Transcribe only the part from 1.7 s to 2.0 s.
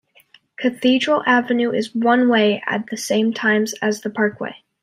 is